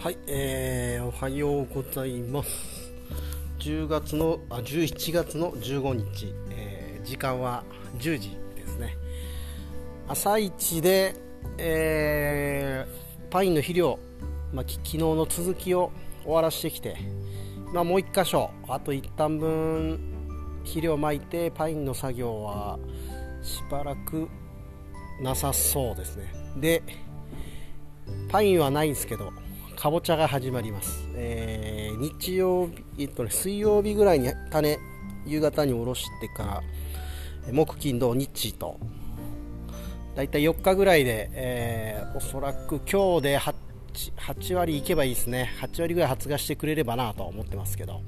[0.00, 2.92] はい、えー、おはようございます。
[3.58, 7.64] 10月のあ11月の15日、えー、時間は
[7.98, 8.96] 10時ですね。
[10.06, 11.16] 朝一で、
[11.58, 13.98] えー、パインの肥料、
[14.52, 15.90] まあ、き昨日の続きを
[16.22, 16.96] 終わらしてきて、
[17.74, 19.98] まあ、もう1箇所あと一旦分
[20.60, 22.78] 肥料をまいてパインの作業は
[23.42, 24.28] しばらく
[25.20, 26.32] なさそうですね。
[26.56, 26.84] で
[28.28, 29.32] パインはないんですけど
[29.78, 34.76] かぼちゃが始まります、えー、日曜日、えっとね、水曜日ぐらいに種
[35.24, 36.62] 夕方におろしてか
[37.46, 38.80] ら木金土日と。
[40.16, 43.54] だいたい4日ぐらいで、えー、おそらく今日で 8,
[44.16, 45.52] 8割いけばいいですね。
[45.60, 48.00] 8割ぐらい発芽してくれればなと思ってますけど。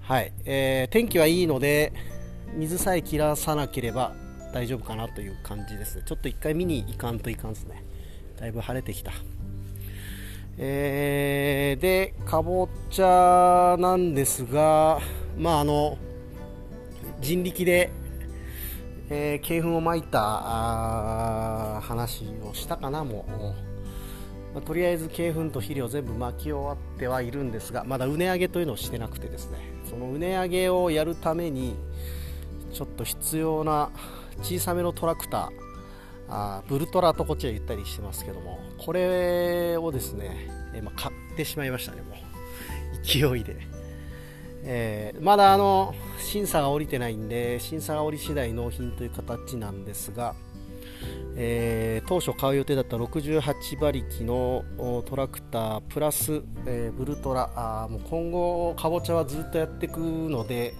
[0.00, 1.92] はい、えー、天気はいいので
[2.56, 4.12] 水さえ切らさなければ
[4.52, 6.02] 大丈夫かなという感じですね。
[6.04, 7.84] ちょっと一回見に行かんといかんですね。
[8.40, 9.12] だいぶ晴れてきた。
[10.60, 14.98] えー、でかぼちゃなんですが
[15.36, 15.96] まああの
[17.20, 17.92] 人力で、
[19.08, 29.58] えー、鶏粉をまいた話をしたかなもう、まあ、とりあえず鶏粉と肥料全部巻き終わってはいるんですがまだ畝上げというのをしてなくてですね。
[29.88, 31.76] その畝上げをやるために
[32.72, 33.90] ちょっと必要な
[34.42, 35.67] 小さめのトラクター
[36.28, 42.28] あブルトラとこっちは言ったりしてますけどもこれをですね、えまあ、買ってしまいましたねもう。
[43.02, 43.56] 勢いで、
[44.64, 50.34] えー、まだあの審査が下りてないんで審査が下り次第納品という形なんですが、
[51.36, 54.64] えー、当初買う予定だった68馬力の
[55.06, 60.74] トラクタープラス、えー、ブルトラあもう今後かぼちゃはずっとやっていくので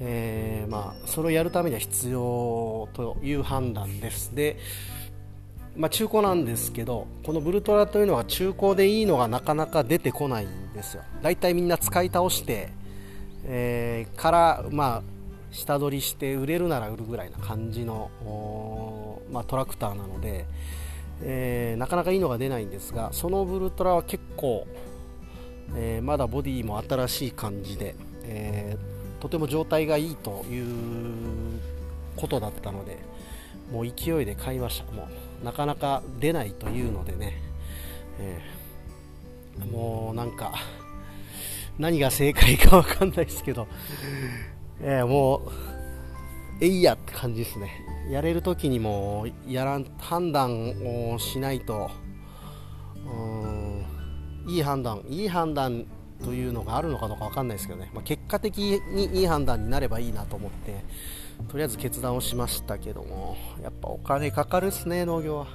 [0.00, 4.34] えー、まあ、それをやるためには必要という判断です。
[4.34, 4.56] で、
[5.76, 11.02] まあ、中古なんですけどこのブルトラというのは中古でいいのがなかなか出てこないんですよ。
[11.22, 12.68] だいたいみんな使い倒して、
[13.44, 15.02] えー、から、まあ、
[15.50, 18.10] 下取りして売れるなら売るぐらいな感じの、
[19.32, 20.46] まあ、トラクターなので、
[21.22, 24.66] えー、なかなかいいのが出ないんですがそのブルトラは結構、
[25.74, 27.94] えー、まだボディも新しい感じで、
[28.24, 31.60] えーとても状態がいいという
[32.16, 32.98] ことだったので
[33.72, 34.92] もう勢いで買いました。
[34.92, 35.08] も
[35.42, 37.40] うなかなか出ないというのでね、
[38.18, 40.54] えー、もうなんか
[41.78, 43.68] 何が正解か分かんないですけど、
[44.80, 45.50] えー、もう
[46.60, 47.84] えいやって感じですね。
[48.10, 51.90] やれる時にもやらん判断をしないと
[54.46, 55.86] いい判断いい判断
[56.24, 60.84] というのがあるのかどうか分かんないですけどね、まあ、結果的にいい判断になればいいなと思って
[61.48, 65.46] とりあえず決断をしましたけどもやっぱお金かかるっすね農業は、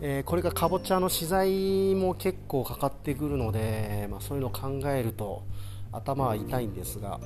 [0.00, 5.44] えー、これがかぼちゃの資材も結構かかってくるので、まあ、そういうのを考えると
[5.92, 7.20] 頭は痛いんですが、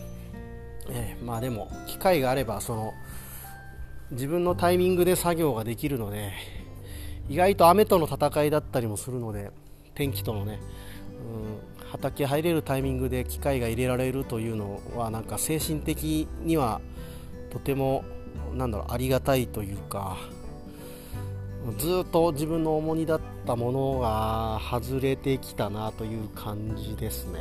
[0.91, 2.93] えー、まあでも機会があればその
[4.11, 6.33] 自分のタイミングで作業ができるので
[7.29, 9.51] 意外と雨との戦いだったりもするので
[9.95, 10.61] 天気とのね、
[11.71, 16.81] うん畑入れるタイミングで機械が入れられるというのはなんか精神的には
[17.51, 18.05] とても
[18.55, 20.17] なんだろうありがたいというか
[21.79, 27.41] ずっと自分の重荷だったものが外れてきたなという感じですね。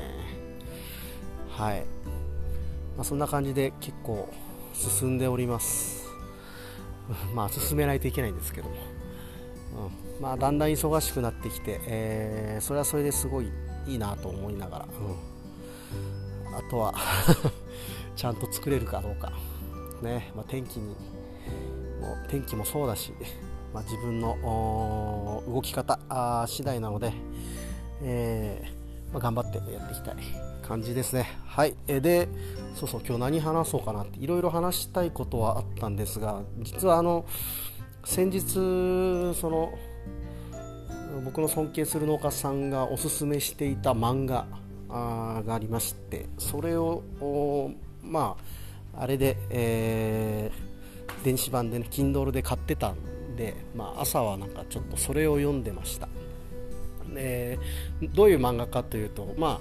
[1.52, 1.86] はい、
[2.98, 4.28] まあ、そんな感じで結構
[4.74, 6.06] 進んでおります。
[7.36, 8.76] まあ進めないといけないんですけども、
[10.18, 13.52] うん、まあだんだん忙しくなってきて、えー、それはそれですごい
[13.88, 14.86] いいなと思いながら、
[16.50, 16.94] うん、あとは
[18.16, 19.32] ちゃんと作れるかどうか、
[20.02, 20.96] ねまあ、天気にも
[22.28, 23.14] 天気もそうだし、
[23.74, 27.14] まあ、自分の動き方あ次第なので、
[28.02, 30.16] えー、まあ、頑張ってやっていきたい
[30.62, 31.28] 感じですね。
[31.46, 32.28] はい、えで
[32.74, 37.26] そうそう今日何話そうかなっていろいろ話したいことはあったんですが実はあの
[38.04, 39.74] 先日その
[41.24, 44.46] 僕の尊敬する農家さんがおすすめしていた漫画
[44.90, 47.04] がありましてそれを
[48.02, 48.38] ま
[48.98, 56.08] ああれで、えー、電子版でね Kindle で買ってたんで、まあ、朝はなんかちょっとそれを読んでました。
[57.14, 57.60] で
[58.14, 59.60] どういう漫画かというとまあ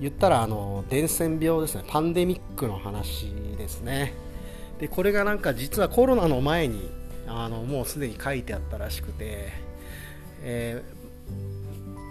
[0.00, 1.84] 言ったらあの伝染病ですね。
[1.86, 4.14] パンデミックの話ですね。
[4.78, 6.90] でこれがなんか実はコロナの前に
[7.26, 9.52] あのもうすでに書いてあったらしくて
[10.42, 10.82] え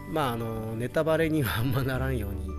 [0.09, 2.49] ー、まああのネタバレにはあんまならんように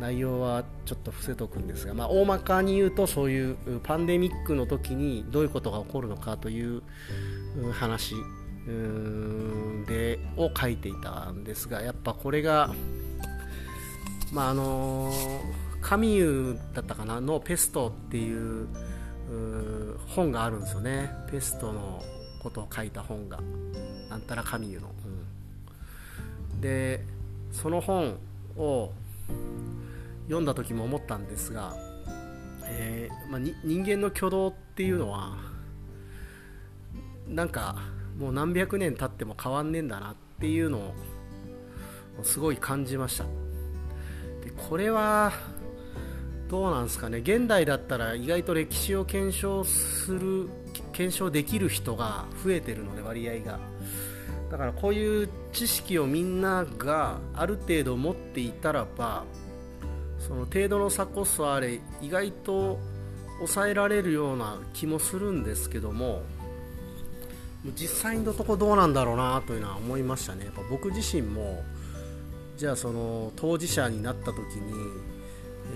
[0.00, 6.82] 内容はちょっと伏せとくんですが、まあ、大まかに言うとそういうパンデミックの時にどういうことが起こるのかという
[7.72, 8.14] 話
[9.86, 12.74] でを書いていたんですがやっぱこれが
[14.32, 15.12] まああの
[15.80, 18.66] カミユだったかなの「ペスト」っていう
[20.08, 21.10] 本があるんですよね。
[21.30, 22.02] ペストの
[22.42, 23.38] ことを書いた本が。
[24.10, 24.94] なんたらカミユの、
[26.64, 27.04] で
[27.52, 28.18] その本
[28.56, 28.90] を
[30.24, 31.76] 読んだ時も思ったんですが、
[32.64, 35.36] えー、まあ、人間の挙動っていうのは
[37.28, 37.76] なんか
[38.18, 40.94] もう何百年経っても変わんねえんだなっていうのを
[42.22, 43.24] すごい感じました。
[43.24, 45.32] でこれは
[46.48, 47.18] どうなんですかね。
[47.18, 50.48] 現代だったら意外と歴史を検証する
[50.92, 53.58] 検証できる人が増えてるので割合が。
[54.50, 59.24] だからこういう知識をみんながある程度持っていたらば
[60.18, 62.78] その程度の差こそあれ意外と
[63.38, 66.22] 抑えられるような気もするんですけども
[67.74, 70.44] 実際のとこどうなんだろうなというのは思いましたね。
[70.44, 71.62] やっぱ僕自身も
[72.56, 74.72] じゃあその当事者になった時に、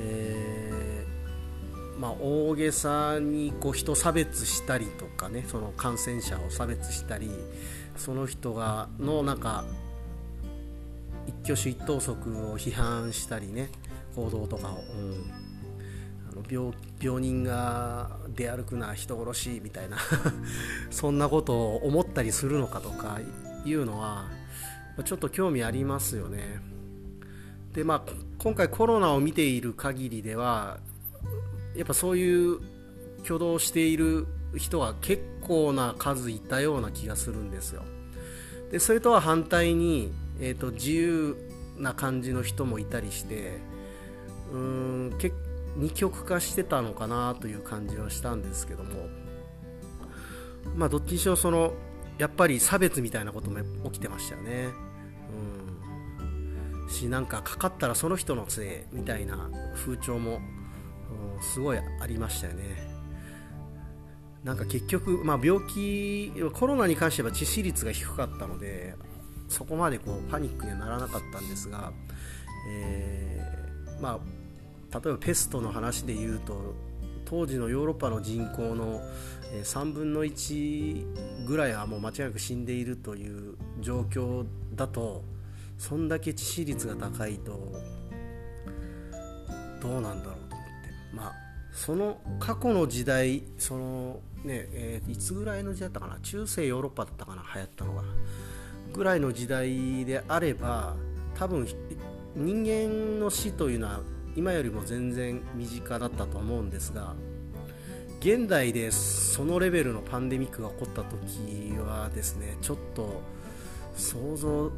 [0.01, 0.71] え、
[1.99, 7.29] まあ、大げさにこう人差別したりとかねその感染者を差別したり
[7.97, 9.65] その人がのなんか
[11.27, 13.71] 一挙手一投足を批判したりね
[14.15, 15.33] 行動とかを、うん、
[16.31, 19.99] あの病病人が出歩くな人殺しみたいな
[20.91, 23.19] そんなことを思ったりするのかとか
[23.65, 24.29] いうのは
[25.05, 26.61] ちょっと興味ありますよね。
[27.73, 30.79] でまあ今回コロナを見ている限りでは
[31.79, 32.59] やっぱそういう
[33.23, 34.27] 挙動している
[34.57, 37.83] 人が結構な数いたような気がするんですよ。
[38.71, 41.37] でそれとは反対に、えーと、自由
[41.79, 43.59] な感じの人もいたりして
[44.53, 45.35] うーん結
[45.77, 49.09] 二極化してたのかなという感じはしたんですけども。
[50.77, 51.73] まあどっちにしろその
[52.19, 53.61] やっぱり差別みたいなことも
[53.91, 54.69] 起きてましたよね。
[56.83, 56.91] うん。
[56.91, 60.41] しなんかかかったらその人のせいみたいな風潮も、
[61.41, 62.99] すごいありましたよね。
[64.45, 68.95] なんか結局、まあ、病気コロナに関しては致死率が低かったので
[69.49, 71.93] そこまでこうパニックにはならなかったんですが、
[72.71, 74.21] えー、ま
[74.93, 76.75] あ、例えばペストの話で言うと
[77.25, 79.03] 当時のヨーロッパの人口の
[79.65, 85.25] 3分の1ぐらいはもう間違いなく死んでいるという状況だと
[85.77, 87.73] そんだけ致死率が高いと
[89.81, 90.38] どうなんだろう。
[91.19, 91.33] まあ
[91.73, 96.21] その過去の時代そのねえー、いつぐらいの時代だったかな？
[96.21, 97.43] 中世ヨーロッパだったかな？
[97.55, 98.03] 流行ったのが。
[98.93, 100.95] ぐらいの時代であれば
[101.35, 101.67] 多分
[102.35, 104.01] 人間の死というのは
[104.35, 107.15] 今よりも全然身近だったと思うんですが
[108.21, 113.21] 現代でそのレベルのパンデミックが起こった時はですねちょっと
[113.97, 114.73] 想像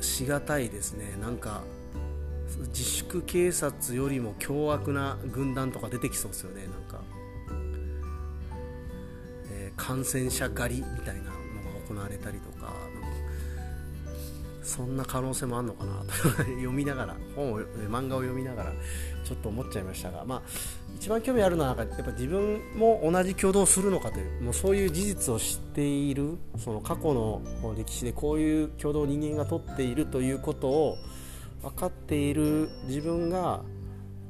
[0.00, 1.16] しがたいですね。
[1.20, 1.62] なんか
[2.66, 6.62] 自粛警察よりも凶悪な軍団とか出てきそうですよね。
[6.62, 7.00] なんか、
[9.50, 11.32] えー、感染者狩りみたいなのが
[11.88, 12.72] 行われたりとか。
[14.68, 16.12] そんな可能性もあるのかなと。
[16.44, 18.72] 読みながら本を漫画を読みながら
[19.24, 20.26] ちょっと思っちゃいましたが。
[20.26, 20.42] まあ
[20.94, 27.40] 一番興味あるのはなんかやっぱ自分も同じ挙動をするのかというもうそういう事実を知っているその過去の
[27.76, 30.96] 歴史でこういう挙動を人間がとっているということを
[31.62, 33.62] 分かっている自分が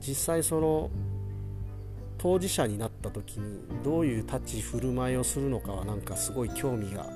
[0.00, 0.90] 実際その
[2.16, 7.06] 当事者になった時にどういう立ち振る舞いをするのかはなんかすごい興味が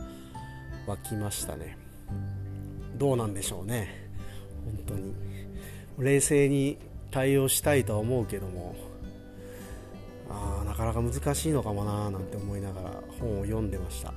[0.86, 1.76] 湧きましたね。
[2.96, 4.10] どうなんでしょうね。
[4.64, 5.14] 本当に。
[5.98, 6.78] 冷静に
[7.10, 8.74] 対応したいとは思うけども。
[10.30, 12.90] あなかなか難しいのかもななんて思いながら
[13.20, 14.14] 本を読んでました。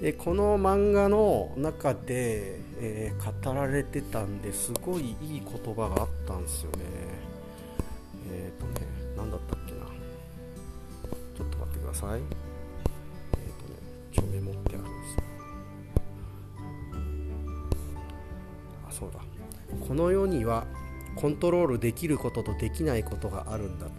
[0.00, 6.78] でこの漫画の中で、えー、語られてたんですごいいい言葉があったんですよね。
[8.30, 8.86] えっ、ー、とね
[9.16, 9.80] 何だったっけな。
[11.36, 12.20] ちょっと待ってください。
[12.20, 13.78] えっ、ー、とね
[14.12, 15.16] 一応メモってあるんです。
[15.16, 15.22] よ
[18.88, 19.20] あそうだ。
[19.86, 20.66] この世には
[21.14, 23.92] コントロールできることとできないことがあるんだと。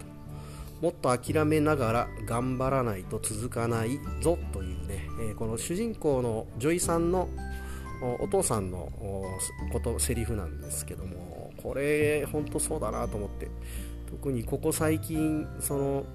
[0.82, 7.28] もっと諦めながら頑張らないと続かないぞというね、え、この主人公のジョイさんの
[8.20, 8.92] お父さんの
[9.72, 13.48] ことセリフなんですけどもこれ本当そうだなと思って。
[14.10, 16.06] 特にここ最近その、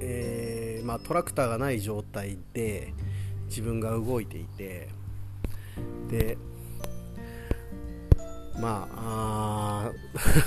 [0.00, 2.92] えー、まあ、トラクターがない状態で
[3.48, 4.88] 自分が動いていて
[6.10, 6.36] で
[8.58, 9.92] まあ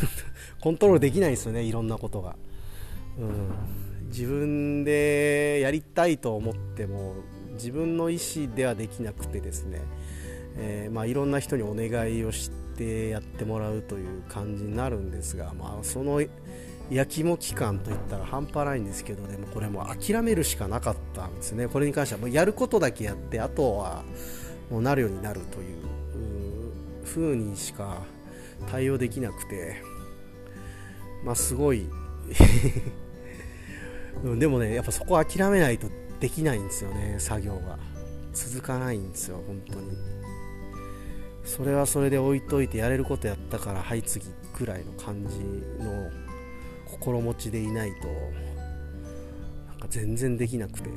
[0.61, 2.35] コントロールできないですよねいろんなことが。
[3.17, 3.49] うん、
[4.19, 7.15] 自分でやりたいと思っても
[7.53, 9.79] 自分の意思ではできなくてですね、
[10.57, 16.21] えー、まあ、いろんな人にお願いをしてやってもらうという感じになるんですが、まあ、その
[16.91, 21.69] 焼きも期間といったら半端ないんですけどでもこれも諦めるしかなかったんですね。
[21.69, 24.03] これに関してはもうやることだけやってあとは
[24.69, 25.77] もうなるようになるという
[27.05, 28.01] 風にしか
[28.69, 29.81] 対応できなくて
[31.23, 31.87] まあすごい
[34.23, 35.87] うんでもねやっぱそこ諦めないと
[36.19, 37.77] できないんですよね作業が。
[38.31, 39.97] 続かないんですよ本当に。
[41.43, 45.39] それはそれで置いといてやれることやったからはい次くらいの感じ
[45.83, 46.09] の
[46.85, 48.07] 心持ちでいないと
[49.67, 50.89] なんか全然できなくて。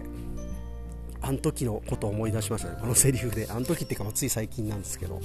[1.25, 3.47] あの時のことを思い出しましたねこのセリフで。
[3.49, 5.21] あの時っていうかつい最近なんですけど。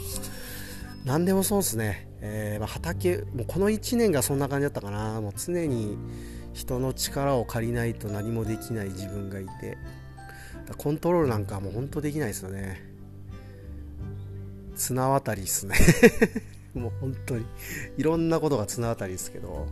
[1.05, 5.19] 何でもそうですね、えー、ま、畑もうこの1年がそんな感じだったかな。
[5.21, 5.97] もう常に
[6.57, 9.77] 人の力を借りないと何もできない自分がいて
[10.77, 12.83] コントロールなんかもう本当できないですよね。
[14.75, 15.75] 綱渡りですね。
[16.73, 17.45] もう本当に。
[17.97, 19.67] いろんなことが綱渡りですけど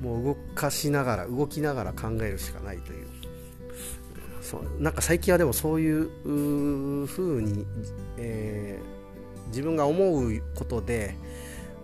[0.00, 3.06] もう動かしながら動きながら考えるしかないという。
[4.42, 7.64] そうなんか最近はでもそういう風に、
[8.18, 11.14] えー、自分が思うことで、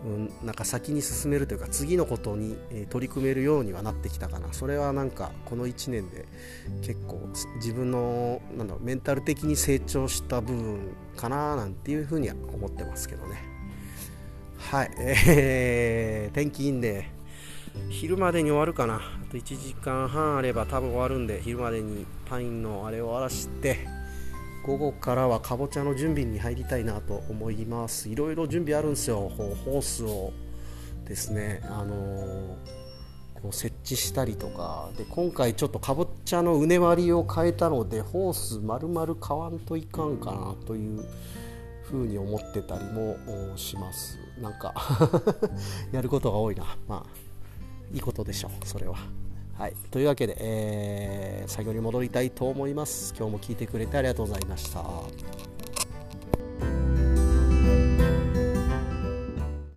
[0.04, 4.52] うん、なんか先に進めるというか次のことに、え、取り組めるようにはなってきたかな。
[4.52, 6.26] それはなんかこの1年で
[6.82, 7.20] 結構
[7.56, 13.42] 自分のなんだろうメンタル的に成長した部分かななんていうふうには思ってますけどね。
[14.58, 17.16] はい、 えー、天気いいんで。
[17.90, 18.94] 昼までに終わるかな。
[18.96, 19.00] あ
[19.30, 23.86] と1時間半あれば多分終わるんで昼までにパインのあれを終わらして
[24.66, 28.08] 午後からはかぼちゃの準備に入りたいなと思います。
[28.08, 29.28] いろいろ準備あるんですよ。
[29.28, 30.32] ホースを
[31.04, 31.61] ですね。
[31.70, 32.56] あの、
[33.35, 34.90] こう設置したりとか。
[34.96, 41.04] で今回ちょっとかぼちゃのうね割りを変えたのでホース丸々買わんといかんかなという
[41.85, 43.16] ふうに思ってたりも
[43.54, 44.18] します。
[44.40, 44.75] なんか
[45.92, 46.76] やることが多いな。
[46.88, 47.26] まあ
[47.94, 48.96] いいことでしょうそれは。
[49.58, 53.14] はい、というわけで、えー、作業に戻りたいと思います。
[53.16, 55.55] 今日も聞いてくれてありがとうございました。